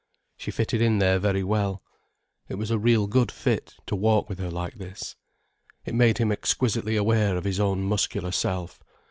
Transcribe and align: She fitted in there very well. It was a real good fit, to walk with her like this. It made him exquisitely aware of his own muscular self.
She 0.35 0.49
fitted 0.49 0.81
in 0.81 0.97
there 0.97 1.19
very 1.19 1.43
well. 1.43 1.83
It 2.49 2.55
was 2.55 2.71
a 2.71 2.79
real 2.79 3.05
good 3.05 3.31
fit, 3.31 3.75
to 3.85 3.95
walk 3.95 4.29
with 4.29 4.39
her 4.39 4.49
like 4.49 4.79
this. 4.79 5.15
It 5.85 5.93
made 5.93 6.17
him 6.17 6.31
exquisitely 6.31 6.95
aware 6.95 7.37
of 7.37 7.43
his 7.43 7.59
own 7.59 7.83
muscular 7.83 8.31
self. 8.31 8.81